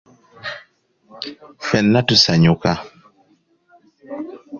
[1.63, 2.71] Ffeena tusanyuka.